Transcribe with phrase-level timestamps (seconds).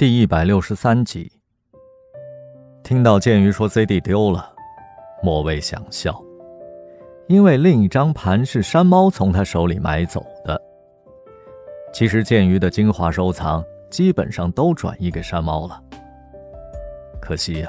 [0.00, 1.30] 第一百六十三集。
[2.82, 4.50] 听到剑鱼说 CD 丢了，
[5.22, 6.18] 莫蔚想笑，
[7.28, 10.58] 因为另一张盘是山猫从他手里买走的。
[11.92, 15.78] 其实剑鱼的精华收藏基本上都转移给山猫了，
[17.20, 17.68] 可惜呀，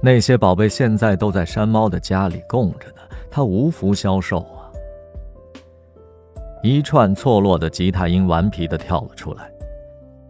[0.00, 4.72] 那些宝贝现在都在山猫的家里供着呢，他无福消受啊。
[6.62, 9.51] 一串错落的吉他音顽皮地跳了出来，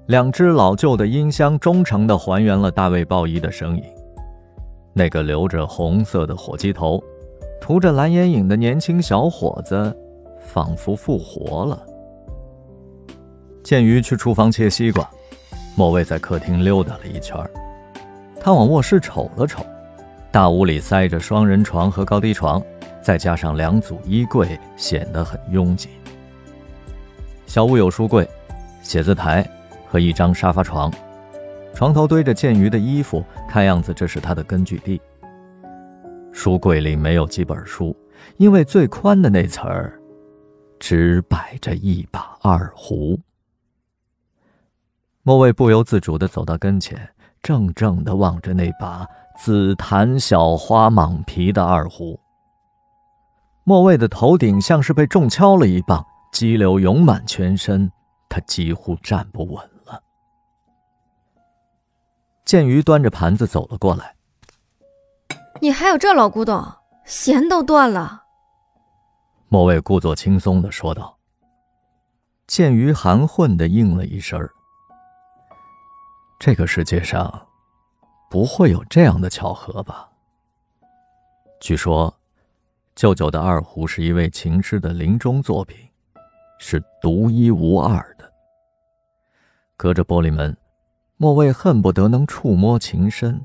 [0.06, 3.84] 两只老旧的音箱忠诚地还原了大卫鲍伊的声音。
[4.92, 7.02] 那个留着红色的火鸡头、
[7.60, 9.96] 涂着蓝眼影的年轻小伙子，
[10.40, 11.80] 仿佛复活了。
[13.62, 15.08] 剑鱼去厨房切西瓜，
[15.76, 17.38] 莫蔚在客厅溜达了一圈。
[18.40, 19.64] 他往卧室瞅了瞅，
[20.32, 22.60] 大屋里塞着双人床和高低床，
[23.00, 25.88] 再加上两组衣柜，显得很拥挤。
[27.46, 28.28] 小屋有书柜、
[28.82, 29.48] 写字台
[29.92, 30.90] 和一张沙发床，
[31.74, 34.98] 床头堆着剑鱼的衣服，看样子这是他的根据地。
[36.32, 37.94] 书柜里没有几本书，
[38.38, 40.00] 因为最宽的那层儿，
[40.80, 43.20] 只摆着一把二胡。
[45.22, 46.98] 莫蔚不由自主地走到跟前，
[47.42, 49.06] 怔怔地望着那把
[49.36, 52.18] 紫檀小花蟒皮的二胡。
[53.64, 56.02] 莫蔚的头顶像是被重敲了一棒。
[56.32, 57.92] 激流涌满全身，
[58.26, 59.71] 他几乎站不稳。
[62.44, 64.14] 剑鱼端着盘子走了过来。
[65.60, 66.64] 你还有这老古董，
[67.04, 68.24] 弦都断了。
[69.48, 71.18] 莫蔚故作轻松的说道。
[72.46, 74.46] 剑鱼含混的应了一声
[76.38, 77.46] 这个世界上，
[78.28, 80.10] 不会有这样的巧合吧？
[81.60, 82.14] 据说，
[82.94, 85.76] 舅舅的二胡是一位琴师的临终作品。
[86.64, 88.32] 是独一无二的。
[89.76, 90.56] 隔着玻璃门，
[91.22, 93.40] 莫蔚恨不得能触摸琴身。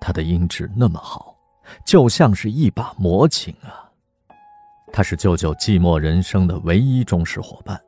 [0.00, 1.34] 他的音质那么好，
[1.84, 3.90] 就像是一把魔琴啊！
[4.92, 7.82] 他是舅舅寂寞人生的唯一忠实伙伴，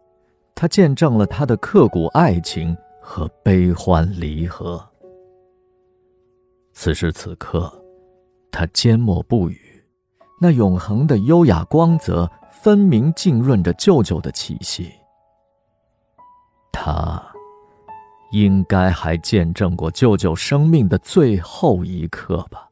[0.56, 4.84] 他见证了他的刻骨爱情和悲欢离合。
[6.72, 7.72] 此时此刻，
[8.50, 9.84] 他缄默不语，
[10.40, 12.28] 那永恒的优雅光泽。
[12.50, 14.90] 分明浸润着舅舅的气息。
[16.72, 17.24] 他
[18.30, 22.68] 应该还见证过舅舅生命的最后一刻吧。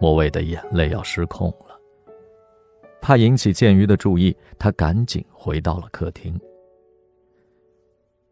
[0.00, 1.78] 莫蔚的眼泪要失控了，
[3.00, 6.38] 怕引起剑鱼的注意，他赶紧回到了客厅。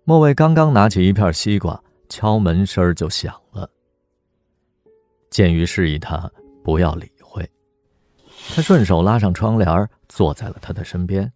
[0.05, 3.71] 莫蔚刚刚拿起一片西瓜，敲门声就响了。
[5.31, 6.31] 剑鱼示意他
[6.65, 7.49] 不要理会。
[8.55, 11.33] 他顺手拉上窗帘，坐在了他的身边。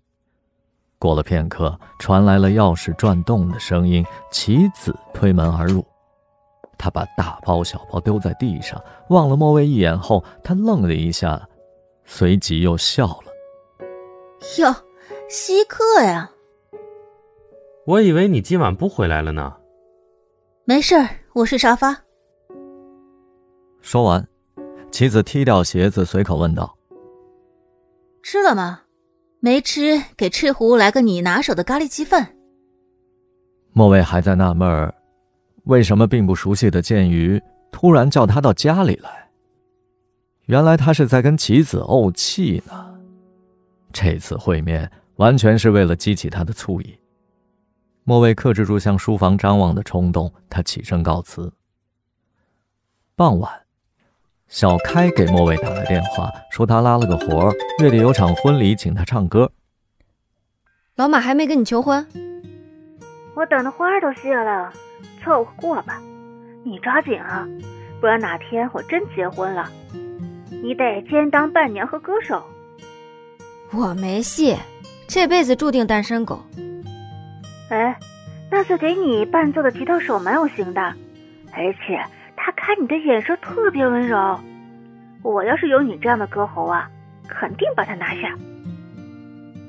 [0.98, 5.84] 过了片刻，传来了钥匙转动的声音，棋子推门而入。
[6.78, 11.48] 他把大包小包丢在地上，望了莫蔚一眼后，他愣了一下，
[12.04, 13.86] 随即又笑了
[14.58, 14.74] ：“哟，
[15.28, 16.30] 稀客呀！
[17.86, 19.56] 我以为你今晚不回来了呢。
[20.64, 21.96] ”“没事儿，我睡沙发。”
[23.80, 24.26] 说完，
[24.90, 26.76] 棋子踢掉鞋子，随口问道。
[28.22, 28.82] 吃了吗？
[29.46, 32.34] 没吃，给赤狐来个你拿手的咖喱鸡饭。
[33.72, 34.92] 莫蔚还在纳闷儿，
[35.66, 37.40] 为什么并不熟悉的剑鱼
[37.70, 39.30] 突然叫他到家里来。
[40.46, 42.98] 原来他是在跟棋子怄气呢。
[43.92, 46.98] 这次会面完全是为了激起他的醋意。
[48.02, 51.52] 莫蔚克制住向书房张望的冲动，他起身告辞。
[53.14, 53.65] 傍晚。
[54.48, 57.52] 小开给莫蔚打来电话，说他拉了个活儿，
[57.82, 59.50] 月底有场婚礼，请他唱歌。
[60.94, 62.06] 老马还没跟你求婚？
[63.34, 64.72] 我等的花都谢了，
[65.22, 66.00] 凑合过吧。
[66.64, 67.46] 你抓紧啊，
[68.00, 69.68] 不然哪天我真结婚了，
[70.48, 72.42] 你得兼当伴娘和歌手。
[73.72, 74.56] 我没戏，
[75.08, 76.40] 这辈子注定单身狗。
[77.68, 77.98] 哎，
[78.48, 80.80] 那次给你伴奏的吉他手蛮有型的，
[81.52, 82.00] 而且。
[82.66, 84.40] 他看你的眼神特别温柔，
[85.22, 86.90] 我要是有你这样的歌喉啊，
[87.28, 88.34] 肯定把他拿下。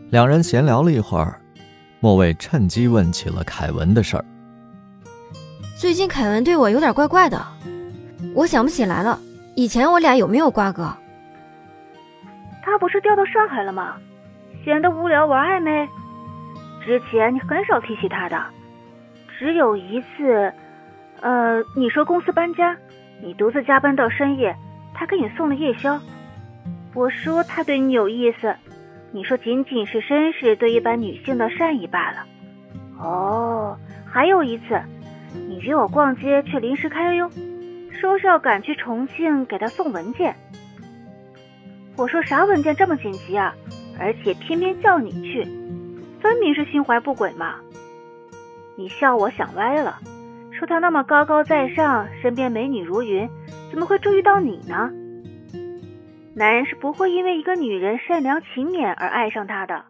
[0.09, 1.39] 两人闲聊了一会儿，
[1.99, 4.25] 莫蔚趁机问起了凯文的事儿。
[5.79, 7.39] 最近凯文对我有点怪怪的，
[8.33, 9.19] 我想不起来了，
[9.55, 10.91] 以前我俩有没有瓜葛？
[12.63, 13.97] 他不是调到上海了吗？
[14.65, 15.88] 闲得无聊玩暧昧？
[16.83, 18.43] 之前你很少提起他的，
[19.38, 20.51] 只有一次。
[21.21, 22.77] 呃，你说公司搬家，
[23.21, 24.55] 你独自加班到深夜，
[24.93, 25.99] 他给你送了夜宵。
[26.93, 28.55] 我说他对你有意思，
[29.11, 32.25] 你说仅仅是绅士对一般女性的善意罢了。
[32.99, 34.81] 哦，还有一次，
[35.47, 37.29] 你约我逛街却临时开溜，
[37.99, 40.35] 说是要赶去重庆给他送文件。
[41.95, 43.53] 我说啥文件这么紧急啊？
[43.99, 45.43] 而且偏偏叫你去，
[46.21, 47.55] 分明是心怀不轨嘛！
[48.75, 49.97] 你笑我想歪了，
[50.57, 53.30] 说他那么高高在上，身边美女如云，
[53.69, 54.89] 怎么会注意到你呢？
[56.36, 59.86] 男人是不会因为一个女人善良勤勉而爱上她的。